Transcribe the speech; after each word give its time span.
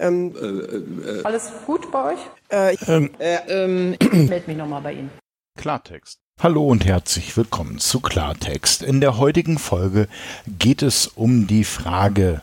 Ähm, 0.00 0.34
äh, 0.34 1.22
Alles 1.24 1.52
gut 1.66 1.92
bei 1.92 2.14
euch? 2.14 2.20
Äh, 2.48 2.74
ähm, 2.86 3.10
äh, 3.18 3.36
ähm, 3.48 3.96
ich 4.00 4.28
melde 4.30 4.46
mich 4.46 4.56
nochmal 4.56 4.80
bei 4.80 4.94
Ihnen. 4.94 5.10
Klartext. 5.58 6.18
Hallo 6.42 6.66
und 6.66 6.86
herzlich 6.86 7.36
willkommen 7.36 7.78
zu 7.78 8.00
Klartext. 8.00 8.82
In 8.82 9.02
der 9.02 9.18
heutigen 9.18 9.58
Folge 9.58 10.08
geht 10.46 10.80
es 10.80 11.06
um 11.06 11.46
die 11.46 11.64
Frage, 11.64 12.40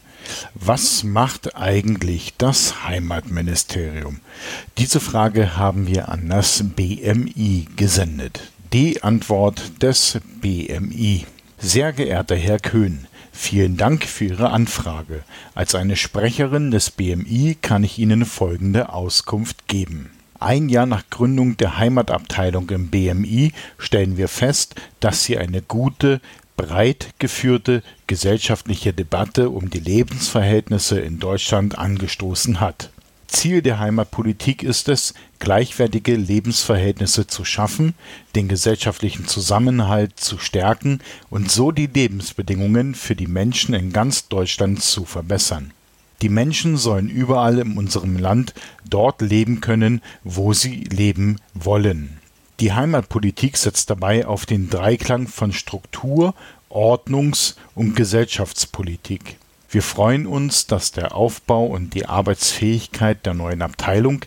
was 0.54 1.04
macht 1.04 1.55
eigentlich 1.55 2.35
das 2.38 2.83
Heimatministerium? 2.88 4.20
Diese 4.78 5.00
Frage 5.00 5.58
haben 5.58 5.88
wir 5.88 6.10
an 6.10 6.30
das 6.30 6.64
BMI 6.76 7.66
gesendet. 7.76 8.52
Die 8.71 9.02
Antwort 9.02 9.82
des 9.82 10.20
BMI. 10.42 11.26
Sehr 11.58 11.92
geehrter 11.92 12.36
Herr 12.36 12.60
Köhn, 12.60 13.08
Vielen 13.39 13.77
Dank 13.77 14.04
für 14.04 14.25
Ihre 14.25 14.49
Anfrage. 14.49 15.23
Als 15.54 15.75
eine 15.75 15.95
Sprecherin 15.95 16.71
des 16.71 16.89
BMI 16.89 17.55
kann 17.61 17.83
ich 17.83 17.99
Ihnen 17.99 18.25
folgende 18.25 18.89
Auskunft 18.89 19.68
geben. 19.68 20.09
Ein 20.39 20.69
Jahr 20.69 20.87
nach 20.87 21.04
Gründung 21.11 21.55
der 21.55 21.78
Heimatabteilung 21.78 22.69
im 22.71 22.87
BMI 22.87 23.54
stellen 23.78 24.18
wir 24.18 24.28
fest, 24.28 24.75
dass 25.00 25.23
sie 25.23 25.37
eine 25.37 25.61
gute, 25.61 26.19
breit 26.57 27.11
geführte 27.19 27.83
gesellschaftliche 28.07 28.92
Debatte 28.92 29.51
um 29.51 29.69
die 29.69 29.79
Lebensverhältnisse 29.79 31.00
in 31.00 31.19
Deutschland 31.19 31.78
angestoßen 31.78 32.59
hat. 32.59 32.89
Ziel 33.27 33.61
der 33.61 33.80
Heimatpolitik 33.80 34.63
ist 34.63 34.89
es, 34.89 35.13
gleichwertige 35.39 36.16
Lebensverhältnisse 36.16 37.27
zu 37.27 37.45
schaffen, 37.45 37.94
den 38.36 38.47
gesellschaftlichen 38.47 39.27
Zusammenhalt 39.27 40.19
zu 40.19 40.38
stärken 40.38 41.00
und 41.30 41.52
so 41.52 41.72
die 41.72 41.88
Lebensbedingungen 41.88 42.95
für 42.95 43.16
die 43.16 43.27
Menschen 43.27 43.75
in 43.75 43.94
ganz 43.94 44.27
Deutschland 44.27 44.81
zu 44.81 45.05
verbessern. 45.05 45.72
Die 46.22 46.30
Menschen 46.30 46.77
sollen 46.77 47.09
überall 47.09 47.59
in 47.59 47.77
unserem 47.77 48.17
Land 48.17 48.53
dort 48.89 49.22
leben 49.22 49.61
können, 49.61 50.02
wo 50.23 50.53
sie 50.53 50.86
leben 50.86 51.38
wollen. 51.53 52.17
Die 52.59 52.73
Heimatpolitik 52.73 53.56
setzt 53.56 53.91
dabei 53.91 54.25
auf 54.25 54.47
den 54.47 54.69
Dreiklang 54.69 55.28
von 55.28 55.53
Struktur, 55.53 56.34
Ordnungs- 56.69 57.56
und 57.75 57.95
Gesellschaftspolitik. 57.95 59.38
Wir 59.70 59.82
freuen 59.82 60.26
uns, 60.26 60.68
dass 60.68 60.92
der 60.92 61.16
Aufbau 61.16 61.66
und 61.66 61.94
die 61.94 62.06
Arbeitsfähigkeit 62.06 63.26
der 63.26 63.34
neuen 63.34 63.62
Abteilung 63.62 64.24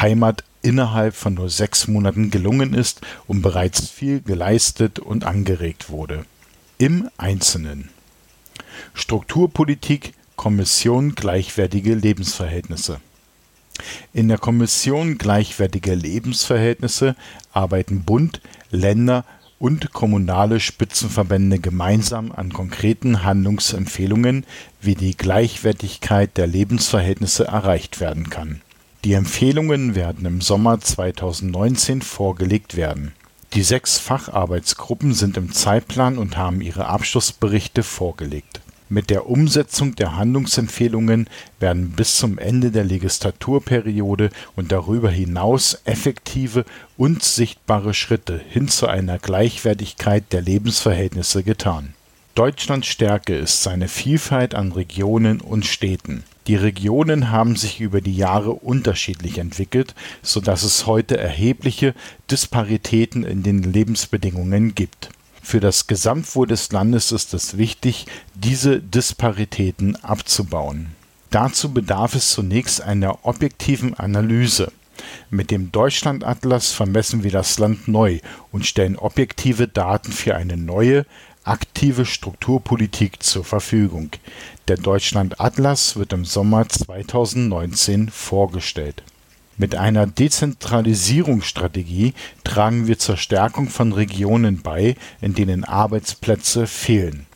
Heimat 0.00 0.44
innerhalb 0.60 1.14
von 1.14 1.34
nur 1.34 1.50
sechs 1.50 1.88
Monaten 1.88 2.30
gelungen 2.30 2.74
ist 2.74 3.00
und 3.26 3.42
bereits 3.42 3.88
viel 3.88 4.20
geleistet 4.20 4.98
und 4.98 5.24
angeregt 5.24 5.90
wurde. 5.90 6.24
Im 6.78 7.08
Einzelnen 7.16 7.88
Strukturpolitik 8.94 10.14
Kommission 10.36 11.14
gleichwertige 11.14 11.94
Lebensverhältnisse 11.94 13.00
in 14.12 14.28
der 14.28 14.38
Kommission 14.38 15.18
gleichwertige 15.18 15.94
Lebensverhältnisse 15.94 17.16
arbeiten 17.52 18.04
Bund, 18.04 18.40
Länder 18.70 19.24
und 19.62 19.92
kommunale 19.92 20.58
Spitzenverbände 20.58 21.60
gemeinsam 21.60 22.32
an 22.32 22.52
konkreten 22.52 23.22
Handlungsempfehlungen, 23.22 24.44
wie 24.80 24.96
die 24.96 25.16
Gleichwertigkeit 25.16 26.36
der 26.36 26.48
Lebensverhältnisse 26.48 27.46
erreicht 27.46 28.00
werden 28.00 28.28
kann. 28.28 28.60
Die 29.04 29.12
Empfehlungen 29.12 29.94
werden 29.94 30.26
im 30.26 30.40
Sommer 30.40 30.80
2019 30.80 32.02
vorgelegt 32.02 32.76
werden. 32.76 33.12
Die 33.54 33.62
sechs 33.62 33.98
Facharbeitsgruppen 33.98 35.14
sind 35.14 35.36
im 35.36 35.52
Zeitplan 35.52 36.18
und 36.18 36.36
haben 36.36 36.60
ihre 36.60 36.86
Abschlussberichte 36.86 37.84
vorgelegt 37.84 38.61
mit 38.92 39.08
der 39.08 39.26
Umsetzung 39.26 39.94
der 39.94 40.16
Handlungsempfehlungen 40.16 41.26
werden 41.60 41.92
bis 41.92 42.18
zum 42.18 42.36
Ende 42.38 42.70
der 42.70 42.84
Legislaturperiode 42.84 44.30
und 44.54 44.70
darüber 44.70 45.10
hinaus 45.10 45.80
effektive 45.84 46.66
und 46.98 47.22
sichtbare 47.22 47.94
Schritte 47.94 48.38
hin 48.50 48.68
zu 48.68 48.86
einer 48.88 49.18
Gleichwertigkeit 49.18 50.24
der 50.30 50.42
Lebensverhältnisse 50.42 51.42
getan. 51.42 51.94
Deutschlands 52.34 52.86
Stärke 52.86 53.34
ist 53.34 53.62
seine 53.62 53.88
Vielfalt 53.88 54.54
an 54.54 54.72
Regionen 54.72 55.40
und 55.40 55.64
Städten. 55.64 56.24
Die 56.46 56.56
Regionen 56.56 57.30
haben 57.30 57.56
sich 57.56 57.80
über 57.80 58.00
die 58.00 58.16
Jahre 58.16 58.52
unterschiedlich 58.52 59.38
entwickelt, 59.38 59.94
so 60.22 60.40
dass 60.40 60.64
es 60.64 60.86
heute 60.86 61.16
erhebliche 61.16 61.94
Disparitäten 62.30 63.22
in 63.24 63.42
den 63.42 63.62
Lebensbedingungen 63.62 64.74
gibt 64.74 65.10
für 65.42 65.60
das 65.60 65.88
Gesamtwohl 65.88 66.46
des 66.46 66.70
Landes 66.72 67.12
ist 67.12 67.34
es 67.34 67.58
wichtig, 67.58 68.06
diese 68.34 68.80
Disparitäten 68.80 69.96
abzubauen. 69.96 70.94
Dazu 71.30 71.72
bedarf 71.72 72.14
es 72.14 72.30
zunächst 72.30 72.80
einer 72.80 73.24
objektiven 73.26 73.94
Analyse. 73.94 74.72
Mit 75.30 75.50
dem 75.50 75.72
Deutschlandatlas 75.72 76.70
vermessen 76.70 77.24
wir 77.24 77.32
das 77.32 77.58
Land 77.58 77.88
neu 77.88 78.20
und 78.52 78.66
stellen 78.66 78.96
objektive 78.96 79.66
Daten 79.66 80.12
für 80.12 80.36
eine 80.36 80.56
neue, 80.56 81.06
aktive 81.42 82.06
Strukturpolitik 82.06 83.22
zur 83.22 83.44
Verfügung. 83.44 84.10
Der 84.68 84.76
Deutschlandatlas 84.76 85.96
wird 85.96 86.12
im 86.12 86.24
Sommer 86.24 86.68
2019 86.68 88.10
vorgestellt 88.10 89.02
mit 89.56 89.74
einer 89.74 90.06
Dezentralisierungsstrategie 90.06 92.14
tragen 92.44 92.86
wir 92.86 92.98
zur 92.98 93.16
Stärkung 93.16 93.68
von 93.68 93.92
Regionen 93.92 94.62
bei, 94.62 94.96
in 95.20 95.34
denen 95.34 95.64
Arbeitsplätze 95.64 96.66
fehlen. 96.66 97.26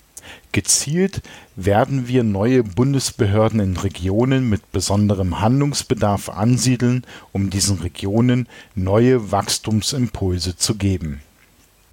Gezielt 0.53 1.23
werden 1.55 2.09
wir 2.09 2.25
neue 2.25 2.65
Bundesbehörden 2.65 3.61
in 3.61 3.77
Regionen 3.77 4.49
mit 4.49 4.73
besonderem 4.73 5.41
Handlungsbedarf 5.41 6.31
ansiedeln, 6.31 7.05
um 7.33 7.51
diesen 7.51 7.79
Regionen 7.79 8.49
neue 8.75 9.31
Wachstumsimpulse 9.31 10.57
zu 10.57 10.77
geben 10.77 11.21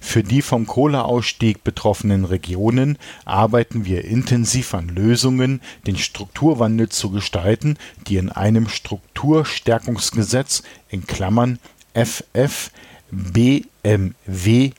für 0.03 0.21
die 0.21 0.41
vom 0.41 0.67
Kohleausstieg 0.67 1.63
betroffenen 1.63 2.25
Regionen 2.25 2.97
arbeiten 3.23 3.85
wir 3.85 4.03
intensiv 4.03 4.73
an 4.73 4.89
Lösungen, 4.89 5.61
den 5.87 5.97
Strukturwandel 5.97 6.89
zu 6.89 7.09
gestalten, 7.09 7.77
die 8.07 8.17
in 8.17 8.29
einem 8.29 8.67
Strukturstärkungsgesetz 8.67 10.61
in 10.89 11.07
Klammern 11.07 11.57
(FF) 11.95 12.69
BMWI 13.11 14.73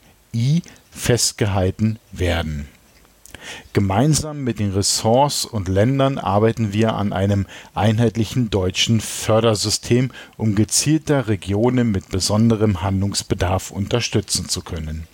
festgehalten 0.91 1.97
werden. 2.11 2.67
Gemeinsam 3.73 4.43
mit 4.43 4.59
den 4.59 4.73
Ressorts 4.73 5.43
und 5.43 5.67
Ländern 5.67 6.19
arbeiten 6.19 6.71
wir 6.71 6.93
an 6.93 7.13
einem 7.13 7.47
einheitlichen 7.73 8.51
deutschen 8.51 9.01
Fördersystem, 9.01 10.11
um 10.37 10.53
gezielter 10.55 11.27
Regionen 11.27 11.91
mit 11.91 12.09
besonderem 12.09 12.83
Handlungsbedarf 12.83 13.71
unterstützen 13.71 14.47
zu 14.49 14.61
können 14.61 15.07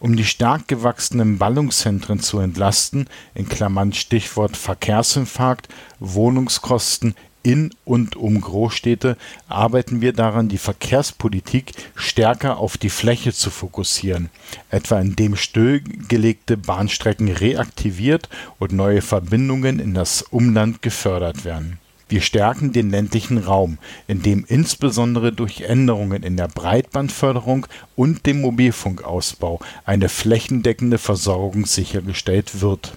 um 0.00 0.16
die 0.16 0.24
stark 0.24 0.68
gewachsenen 0.68 1.38
Ballungszentren 1.38 2.20
zu 2.20 2.38
entlasten 2.38 3.08
in 3.34 3.48
Klammern 3.48 3.92
(Stichwort 3.92 4.56
Verkehrsinfarkt, 4.56 5.68
Wohnungskosten 5.98 7.14
in 7.42 7.70
und 7.84 8.16
um 8.16 8.40
Großstädte) 8.40 9.16
arbeiten 9.48 10.00
wir 10.00 10.12
daran, 10.12 10.48
die 10.48 10.58
Verkehrspolitik 10.58 11.72
stärker 11.94 12.58
auf 12.58 12.76
die 12.76 12.90
Fläche 12.90 13.32
zu 13.32 13.50
fokussieren, 13.50 14.30
etwa 14.70 15.00
indem 15.00 15.36
stillgelegte 15.36 16.56
Bahnstrecken 16.56 17.28
reaktiviert 17.28 18.28
und 18.58 18.72
neue 18.72 19.02
Verbindungen 19.02 19.78
in 19.78 19.94
das 19.94 20.22
Umland 20.22 20.82
gefördert 20.82 21.44
werden 21.44 21.78
wir 22.08 22.20
stärken 22.20 22.72
den 22.72 22.90
ländlichen 22.90 23.38
Raum, 23.38 23.78
indem 24.06 24.44
insbesondere 24.48 25.32
durch 25.32 25.62
Änderungen 25.62 26.22
in 26.22 26.36
der 26.36 26.48
Breitbandförderung 26.48 27.66
und 27.96 28.26
dem 28.26 28.40
Mobilfunkausbau 28.40 29.60
eine 29.84 30.08
flächendeckende 30.08 30.98
Versorgung 30.98 31.66
sichergestellt 31.66 32.60
wird. 32.60 32.94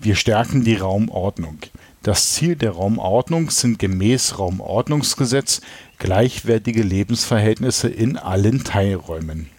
Wir 0.00 0.16
stärken 0.16 0.64
die 0.64 0.76
Raumordnung. 0.76 1.58
Das 2.02 2.32
Ziel 2.32 2.56
der 2.56 2.72
Raumordnung 2.72 3.50
sind 3.50 3.78
gemäß 3.78 4.38
Raumordnungsgesetz 4.38 5.60
gleichwertige 5.98 6.82
Lebensverhältnisse 6.82 7.88
in 7.88 8.16
allen 8.16 8.64
Teilräumen 8.64 9.50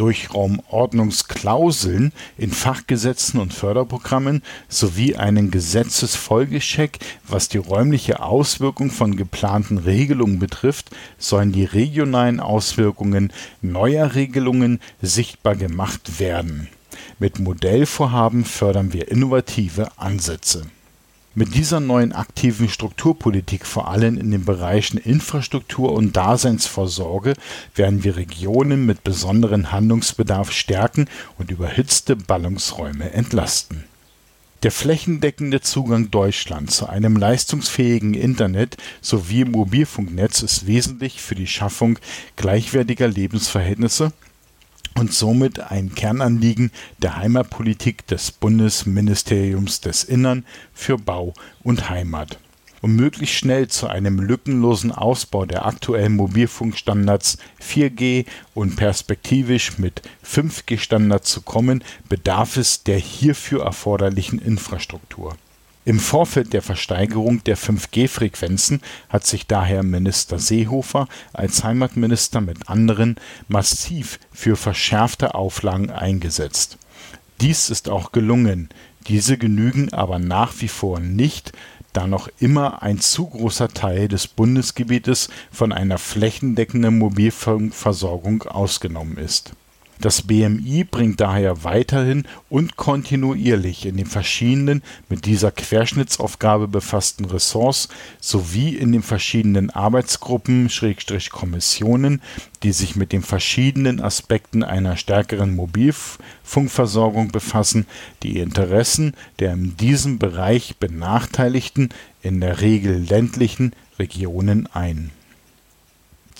durch 0.00 0.32
Raumordnungsklauseln 0.32 2.12
in 2.38 2.52
Fachgesetzen 2.52 3.38
und 3.38 3.52
Förderprogrammen 3.52 4.42
sowie 4.66 5.16
einen 5.16 5.50
Gesetzesfolgecheck, 5.50 6.98
was 7.28 7.50
die 7.50 7.58
räumliche 7.58 8.22
Auswirkung 8.22 8.90
von 8.90 9.14
geplanten 9.16 9.76
Regelungen 9.76 10.38
betrifft, 10.38 10.88
sollen 11.18 11.52
die 11.52 11.64
regionalen 11.64 12.40
Auswirkungen 12.40 13.30
neuer 13.60 14.14
Regelungen 14.14 14.80
sichtbar 15.02 15.54
gemacht 15.54 16.18
werden. 16.18 16.68
Mit 17.18 17.38
Modellvorhaben 17.38 18.46
fördern 18.46 18.94
wir 18.94 19.08
innovative 19.08 19.90
Ansätze 19.98 20.64
mit 21.34 21.54
dieser 21.54 21.78
neuen 21.78 22.12
aktiven 22.12 22.68
Strukturpolitik 22.68 23.64
vor 23.64 23.88
allem 23.88 24.18
in 24.18 24.32
den 24.32 24.44
Bereichen 24.44 24.98
Infrastruktur 24.98 25.92
und 25.92 26.16
Daseinsvorsorge 26.16 27.34
werden 27.76 28.02
wir 28.02 28.16
Regionen 28.16 28.84
mit 28.84 29.04
besonderen 29.04 29.70
Handlungsbedarf 29.70 30.50
stärken 30.50 31.06
und 31.38 31.50
überhitzte 31.50 32.16
Ballungsräume 32.16 33.12
entlasten. 33.12 33.84
Der 34.64 34.72
flächendeckende 34.72 35.60
Zugang 35.62 36.10
Deutschlands 36.10 36.76
zu 36.76 36.88
einem 36.88 37.16
leistungsfähigen 37.16 38.12
Internet 38.12 38.76
sowie 39.00 39.44
Mobilfunknetz 39.44 40.42
ist 40.42 40.66
wesentlich 40.66 41.22
für 41.22 41.34
die 41.34 41.46
Schaffung 41.46 41.98
gleichwertiger 42.36 43.08
Lebensverhältnisse 43.08 44.12
und 45.00 45.14
somit 45.14 45.58
ein 45.60 45.94
Kernanliegen 45.94 46.70
der 46.98 47.16
Heimatpolitik 47.16 48.06
des 48.06 48.30
Bundesministeriums 48.30 49.80
des 49.80 50.04
Innern 50.04 50.44
für 50.74 50.98
Bau 50.98 51.32
und 51.62 51.88
Heimat 51.88 52.38
um 52.82 52.96
möglichst 52.96 53.36
schnell 53.36 53.68
zu 53.68 53.88
einem 53.88 54.18
lückenlosen 54.18 54.90
Ausbau 54.90 55.44
der 55.44 55.66
aktuellen 55.66 56.16
Mobilfunkstandards 56.16 57.36
4G 57.62 58.24
und 58.54 58.76
perspektivisch 58.76 59.78
mit 59.78 60.00
5G-Standards 60.26 61.30
zu 61.30 61.42
kommen, 61.42 61.84
bedarf 62.08 62.56
es 62.56 62.82
der 62.82 62.98
hierfür 62.98 63.64
erforderlichen 63.64 64.38
Infrastruktur. 64.38 65.36
Im 65.86 65.98
Vorfeld 65.98 66.52
der 66.52 66.60
Versteigerung 66.60 67.42
der 67.44 67.56
5G-Frequenzen 67.56 68.82
hat 69.08 69.26
sich 69.26 69.46
daher 69.46 69.82
Minister 69.82 70.38
Seehofer 70.38 71.08
als 71.32 71.64
Heimatminister 71.64 72.42
mit 72.42 72.68
anderen 72.68 73.16
massiv 73.48 74.20
für 74.30 74.56
verschärfte 74.56 75.34
Auflagen 75.34 75.90
eingesetzt. 75.90 76.76
Dies 77.40 77.70
ist 77.70 77.88
auch 77.88 78.12
gelungen, 78.12 78.68
diese 79.08 79.38
genügen 79.38 79.90
aber 79.94 80.18
nach 80.18 80.52
wie 80.58 80.68
vor 80.68 81.00
nicht 81.00 81.52
da 81.94 82.06
noch 82.06 82.28
immer 82.38 82.82
ein 82.82 83.00
zu 83.00 83.26
großer 83.26 83.68
Teil 83.68 84.06
des 84.06 84.28
Bundesgebietes 84.28 85.30
von 85.50 85.72
einer 85.72 85.96
flächendeckenden 85.96 86.98
Mobilfunkversorgung 86.98 88.42
ausgenommen 88.42 89.16
ist 89.16 89.54
das 90.00 90.22
BMI 90.22 90.84
bringt 90.84 91.20
daher 91.20 91.62
weiterhin 91.62 92.24
und 92.48 92.76
kontinuierlich 92.76 93.84
in 93.84 93.98
den 93.98 94.06
verschiedenen 94.06 94.82
mit 95.08 95.26
dieser 95.26 95.50
Querschnittsaufgabe 95.50 96.68
befassten 96.68 97.26
Ressorts 97.26 97.90
sowie 98.18 98.76
in 98.76 98.92
den 98.92 99.02
verschiedenen 99.02 99.68
Arbeitsgruppen/Kommissionen, 99.70 102.22
die 102.62 102.72
sich 102.72 102.96
mit 102.96 103.12
den 103.12 103.20
verschiedenen 103.22 104.00
Aspekten 104.00 104.62
einer 104.62 104.96
stärkeren 104.96 105.54
Mobilfunkversorgung 105.54 107.30
befassen, 107.30 107.86
die 108.22 108.38
Interessen 108.38 109.12
der 109.38 109.52
in 109.52 109.76
diesem 109.76 110.18
Bereich 110.18 110.78
benachteiligten, 110.78 111.90
in 112.22 112.40
der 112.40 112.62
Regel 112.62 113.04
ländlichen 113.06 113.74
Regionen 113.98 114.66
ein 114.72 115.10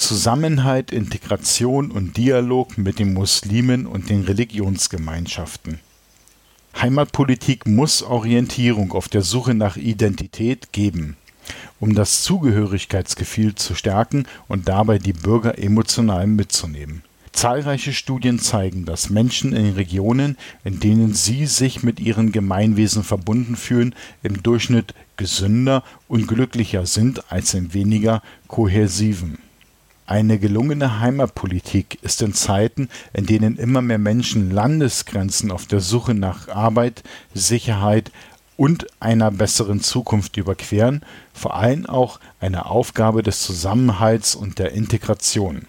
Zusammenhalt, 0.00 0.92
Integration 0.92 1.90
und 1.90 2.16
Dialog 2.16 2.78
mit 2.78 2.98
den 2.98 3.12
Muslimen 3.12 3.86
und 3.86 4.08
den 4.08 4.22
Religionsgemeinschaften. 4.22 5.78
Heimatpolitik 6.80 7.66
muss 7.66 8.02
Orientierung 8.02 8.92
auf 8.92 9.10
der 9.10 9.20
Suche 9.20 9.52
nach 9.52 9.76
Identität 9.76 10.72
geben, 10.72 11.18
um 11.80 11.94
das 11.94 12.22
Zugehörigkeitsgefühl 12.22 13.56
zu 13.56 13.74
stärken 13.74 14.24
und 14.48 14.68
dabei 14.68 14.98
die 14.98 15.12
Bürger 15.12 15.58
emotional 15.58 16.26
mitzunehmen. 16.26 17.02
Zahlreiche 17.32 17.92
Studien 17.92 18.38
zeigen, 18.38 18.86
dass 18.86 19.10
Menschen 19.10 19.52
in 19.52 19.74
Regionen, 19.74 20.38
in 20.64 20.80
denen 20.80 21.12
sie 21.12 21.44
sich 21.44 21.82
mit 21.82 22.00
ihren 22.00 22.32
Gemeinwesen 22.32 23.04
verbunden 23.04 23.54
fühlen, 23.54 23.94
im 24.22 24.42
Durchschnitt 24.42 24.94
gesünder 25.18 25.84
und 26.08 26.26
glücklicher 26.26 26.86
sind 26.86 27.30
als 27.30 27.52
in 27.52 27.74
weniger 27.74 28.22
kohäsiven 28.48 29.36
eine 30.10 30.40
gelungene 30.40 30.98
Heimatpolitik 30.98 31.98
ist 32.02 32.20
in 32.20 32.34
Zeiten, 32.34 32.88
in 33.12 33.26
denen 33.26 33.56
immer 33.56 33.80
mehr 33.80 33.98
Menschen 33.98 34.50
Landesgrenzen 34.50 35.52
auf 35.52 35.66
der 35.66 35.78
Suche 35.78 36.14
nach 36.14 36.48
Arbeit, 36.48 37.04
Sicherheit 37.32 38.10
und 38.56 38.88
einer 38.98 39.30
besseren 39.30 39.80
Zukunft 39.80 40.36
überqueren, 40.36 41.02
vor 41.32 41.54
allem 41.54 41.86
auch 41.86 42.18
eine 42.40 42.66
Aufgabe 42.66 43.22
des 43.22 43.42
Zusammenhalts 43.42 44.34
und 44.34 44.58
der 44.58 44.72
Integration. 44.72 45.66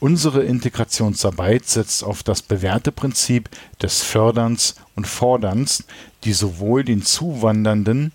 Unsere 0.00 0.44
Integrationsarbeit 0.44 1.66
setzt 1.66 2.04
auf 2.04 2.22
das 2.22 2.42
bewährte 2.42 2.92
Prinzip 2.92 3.48
des 3.80 4.02
Förderns 4.02 4.76
und 4.96 5.06
Forderns, 5.06 5.84
die 6.24 6.34
sowohl 6.34 6.84
den 6.84 7.02
Zuwandernden 7.02 8.12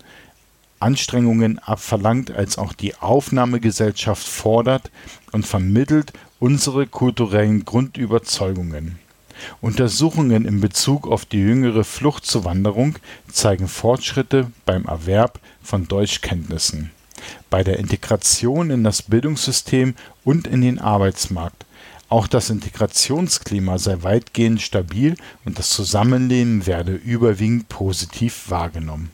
Anstrengungen 0.80 1.58
abverlangt 1.58 2.30
als 2.30 2.58
auch 2.58 2.72
die 2.72 2.96
Aufnahmegesellschaft 2.96 4.26
fordert 4.26 4.90
und 5.32 5.46
vermittelt 5.46 6.12
unsere 6.38 6.86
kulturellen 6.86 7.64
Grundüberzeugungen. 7.64 8.98
Untersuchungen 9.60 10.44
in 10.44 10.60
Bezug 10.60 11.08
auf 11.08 11.24
die 11.24 11.38
jüngere 11.38 11.84
Fluchtzuwanderung 11.84 12.96
zeigen 13.30 13.68
Fortschritte 13.68 14.50
beim 14.64 14.84
Erwerb 14.84 15.40
von 15.62 15.88
Deutschkenntnissen, 15.88 16.90
bei 17.50 17.64
der 17.64 17.78
Integration 17.78 18.70
in 18.70 18.84
das 18.84 19.02
Bildungssystem 19.02 19.94
und 20.24 20.46
in 20.46 20.60
den 20.60 20.78
Arbeitsmarkt. 20.78 21.64
Auch 22.08 22.26
das 22.26 22.50
Integrationsklima 22.50 23.78
sei 23.78 24.02
weitgehend 24.02 24.60
stabil 24.60 25.16
und 25.44 25.58
das 25.58 25.70
Zusammenleben 25.70 26.66
werde 26.66 26.92
überwiegend 26.94 27.68
positiv 27.68 28.50
wahrgenommen 28.50 29.10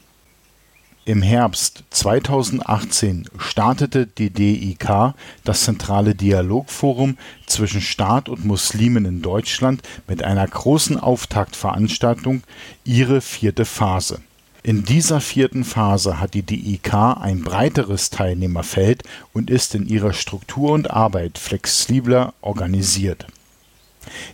im 1.11 1.23
Herbst 1.23 1.83
2018 1.91 3.29
startete 3.37 4.07
die 4.07 4.31
DIK 4.31 5.15
das 5.43 5.65
zentrale 5.65 6.15
Dialogforum 6.15 7.19
zwischen 7.47 7.81
Staat 7.81 8.29
und 8.29 8.45
Muslimen 8.45 9.05
in 9.05 9.21
Deutschland 9.21 9.83
mit 10.07 10.23
einer 10.23 10.47
großen 10.47 11.01
Auftaktveranstaltung 11.01 12.45
Ihre 12.85 13.23
vierte 13.23 13.65
Phase. 13.65 14.21
In 14.63 14.85
dieser 14.85 15.21
vierten 15.21 15.65
Phase 15.65 16.21
hat 16.21 16.35
die 16.35 16.43
DIK 16.43 16.95
ein 16.95 17.43
breiteres 17.43 18.11
Teilnehmerfeld 18.11 19.03
und 19.33 19.51
ist 19.51 19.75
in 19.75 19.89
ihrer 19.89 20.13
Struktur 20.13 20.71
und 20.71 20.93
Arbeit 20.93 21.39
flexibler 21.39 22.35
organisiert. 22.41 23.27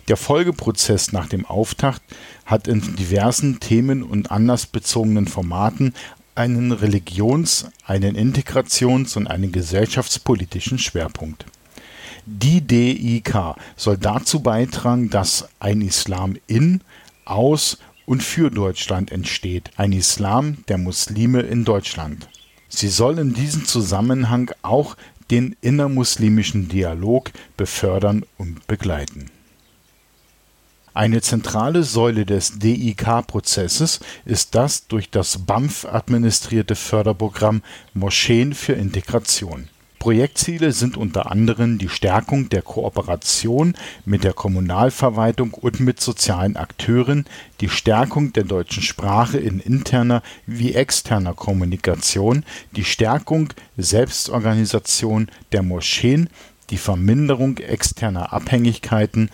Der 0.09 0.17
Folgeprozess 0.17 1.11
nach 1.11 1.27
dem 1.27 1.45
Auftakt 1.45 2.01
hat 2.45 2.67
in 2.67 2.95
diversen 2.95 3.59
themen- 3.59 4.03
und 4.03 4.31
anlassbezogenen 4.31 5.27
Formaten 5.27 5.93
einen 6.37 6.71
Religions-, 6.71 7.65
einen 7.85 8.15
Integrations- 8.15 9.17
und 9.17 9.27
einen 9.27 9.51
gesellschaftspolitischen 9.51 10.79
Schwerpunkt. 10.79 11.45
Die 12.25 12.61
DIK 12.61 13.55
soll 13.75 13.97
dazu 13.97 14.41
beitragen, 14.41 15.09
dass 15.09 15.47
ein 15.59 15.81
Islam 15.81 16.37
in, 16.47 16.81
aus 17.25 17.77
und 18.05 18.21
für 18.21 18.51
Deutschland 18.51 19.11
entsteht, 19.11 19.71
ein 19.77 19.91
Islam 19.91 20.57
der 20.67 20.77
Muslime 20.77 21.41
in 21.41 21.65
Deutschland. 21.65 22.27
Sie 22.69 22.89
soll 22.89 23.19
in 23.19 23.33
diesem 23.33 23.65
Zusammenhang 23.65 24.51
auch 24.61 24.97
den 25.31 25.55
innermuslimischen 25.61 26.69
Dialog 26.69 27.31
befördern 27.55 28.23
und 28.37 28.65
begleiten 28.67 29.31
eine 30.97 31.21
zentrale 31.21 31.83
Säule 31.83 32.25
des 32.25 32.57
DIK-Prozesses 32.57 33.99
ist 34.25 34.55
das 34.55 34.87
durch 34.87 35.11
das 35.11 35.45
BAMF 35.45 35.85
administrierte 35.85 36.75
Förderprogramm 36.75 37.61
Moscheen 37.93 38.55
für 38.55 38.73
Integration. 38.73 39.69
Projektziele 39.99 40.71
sind 40.71 40.97
unter 40.97 41.31
anderem 41.31 41.77
die 41.77 41.89
Stärkung 41.89 42.49
der 42.49 42.63
Kooperation 42.63 43.75
mit 44.05 44.23
der 44.23 44.33
Kommunalverwaltung 44.33 45.53
und 45.53 45.79
mit 45.79 46.01
sozialen 46.01 46.55
Akteuren, 46.55 47.25
die 47.61 47.69
Stärkung 47.69 48.33
der 48.33 48.45
deutschen 48.45 48.81
Sprache 48.81 49.37
in 49.37 49.59
interner 49.59 50.23
wie 50.47 50.73
externer 50.73 51.33
Kommunikation, 51.33 52.43
die 52.75 52.85
Stärkung 52.85 53.49
Selbstorganisation 53.77 55.29
der 55.51 55.61
Moscheen 55.61 56.29
die 56.69 56.77
Verminderung 56.77 57.57
externer 57.57 58.33
Abhängigkeiten 58.33 59.29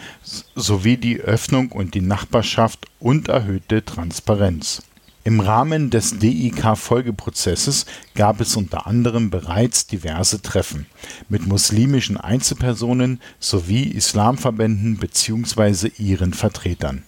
sowie 0.56 0.98
die 0.98 1.20
Öffnung 1.20 1.72
und 1.72 1.94
die 1.96 2.02
Nachbarschaft 2.02 2.88
und 3.00 3.28
erhöhte 3.28 3.84
Transparenz. 3.84 4.84
Im 5.26 5.40
Rahmen 5.40 5.90
des 5.90 6.20
DIK-Folgeprozesses 6.20 7.86
gab 8.14 8.42
es 8.42 8.58
unter 8.58 8.88
anderem 8.88 9.30
bereits 9.30 9.88
diverse 9.88 10.42
Treffen 10.42 10.86
mit 11.30 11.48
muslimischen 11.48 12.18
Einzelpersonen 12.18 13.22
sowie 13.40 13.84
Islamverbänden 13.84 14.98
bzw. 14.98 15.92
ihren 15.98 16.34
Vertretern 16.34 17.04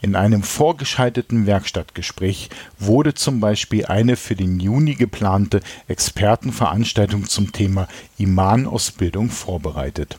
in 0.00 0.16
einem 0.16 0.42
vorgeschalteten 0.42 1.46
Werkstattgespräch 1.46 2.50
wurde 2.78 3.14
zum 3.14 3.40
Beispiel 3.40 3.86
eine 3.86 4.16
für 4.16 4.36
den 4.36 4.60
Juni 4.60 4.94
geplante 4.94 5.60
Expertenveranstaltung 5.88 7.28
zum 7.28 7.52
Thema 7.52 7.88
Imanausbildung 8.18 9.30
vorbereitet. 9.30 10.18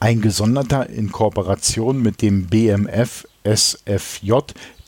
Ein 0.00 0.20
gesonderter 0.20 0.90
in 0.90 1.12
Kooperation 1.12 2.02
mit 2.02 2.22
dem 2.22 2.46
BMF 2.46 3.26
SFJ 3.44 4.32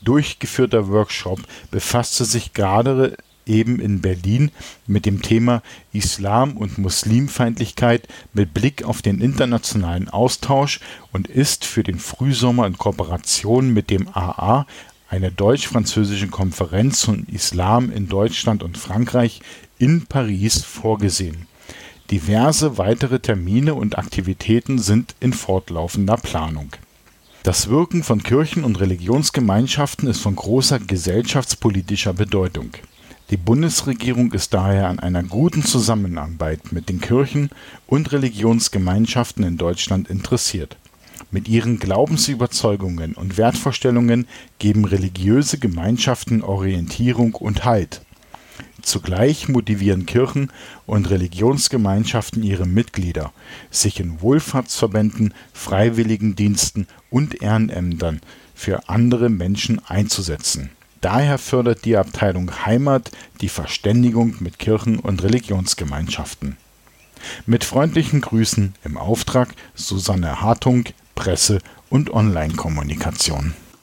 durchgeführter 0.03 0.89
Workshop 0.89 1.39
befasste 1.71 2.25
sich 2.25 2.53
gerade 2.53 3.17
eben 3.45 3.79
in 3.79 4.01
Berlin 4.01 4.51
mit 4.87 5.05
dem 5.05 5.21
Thema 5.21 5.61
Islam 5.93 6.57
und 6.57 6.77
Muslimfeindlichkeit 6.77 8.07
mit 8.33 8.53
Blick 8.53 8.83
auf 8.83 9.01
den 9.01 9.21
internationalen 9.21 10.09
Austausch 10.09 10.79
und 11.11 11.27
ist 11.27 11.65
für 11.65 11.83
den 11.83 11.99
Frühsommer 11.99 12.67
in 12.67 12.77
Kooperation 12.77 13.73
mit 13.73 13.89
dem 13.89 14.07
AA 14.07 14.65
eine 15.09 15.31
deutsch-französische 15.31 16.27
Konferenz 16.27 17.01
zum 17.01 17.25
Islam 17.31 17.91
in 17.91 18.07
Deutschland 18.07 18.63
und 18.63 18.77
Frankreich 18.77 19.41
in 19.77 20.05
Paris 20.05 20.63
vorgesehen. 20.63 21.47
Diverse 22.11 22.77
weitere 22.77 23.19
Termine 23.19 23.73
und 23.73 23.97
Aktivitäten 23.97 24.77
sind 24.77 25.15
in 25.19 25.33
fortlaufender 25.33 26.17
Planung. 26.17 26.69
Das 27.43 27.69
Wirken 27.69 28.03
von 28.03 28.23
Kirchen 28.23 28.63
und 28.63 28.79
Religionsgemeinschaften 28.79 30.09
ist 30.09 30.19
von 30.19 30.35
großer 30.35 30.79
gesellschaftspolitischer 30.79 32.13
Bedeutung. 32.13 32.71
Die 33.31 33.37
Bundesregierung 33.37 34.33
ist 34.33 34.53
daher 34.53 34.87
an 34.87 34.99
einer 34.99 35.23
guten 35.23 35.63
Zusammenarbeit 35.63 36.71
mit 36.71 36.89
den 36.89 37.01
Kirchen 37.01 37.49
und 37.87 38.11
Religionsgemeinschaften 38.11 39.43
in 39.43 39.57
Deutschland 39.57 40.11
interessiert. 40.11 40.77
Mit 41.31 41.47
ihren 41.47 41.79
Glaubensüberzeugungen 41.79 43.15
und 43.15 43.37
Wertvorstellungen 43.39 44.27
geben 44.59 44.85
religiöse 44.85 45.57
Gemeinschaften 45.57 46.43
Orientierung 46.43 47.33
und 47.33 47.65
Halt. 47.65 48.01
Zugleich 48.83 49.49
motivieren 49.49 50.05
Kirchen 50.05 50.51
und 50.85 51.09
Religionsgemeinschaften 51.09 52.43
ihre 52.43 52.67
Mitglieder, 52.67 53.33
sich 53.71 53.99
in 53.99 54.21
Wohlfahrtsverbänden, 54.21 55.33
Freiwilligendiensten 55.51 56.85
und 57.09 57.41
Ehrenämtern 57.41 58.21
für 58.53 58.87
andere 58.87 59.29
Menschen 59.29 59.81
einzusetzen. 59.87 60.69
Daher 61.05 61.37
fördert 61.37 61.85
die 61.85 61.97
Abteilung 61.97 62.65
Heimat 62.65 63.11
die 63.39 63.47
Verständigung 63.47 64.37
mit 64.39 64.57
Kirchen 64.57 64.97
und 64.97 65.21
Religionsgemeinschaften. 65.21 66.57
Mit 67.45 67.63
freundlichen 67.63 68.21
Grüßen 68.21 68.73
im 68.83 68.97
Auftrag 68.97 69.49
Susanne 69.75 70.41
Hartung, 70.41 70.85
Presse 71.13 71.59
und 71.91 72.11
Online-Kommunikation. 72.11 73.53